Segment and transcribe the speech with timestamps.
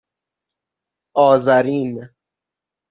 [1.15, 2.09] آذرین